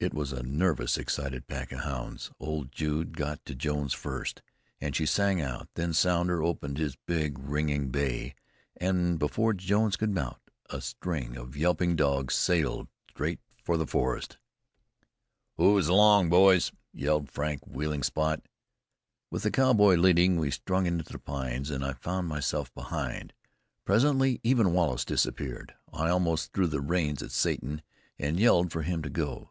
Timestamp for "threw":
26.52-26.66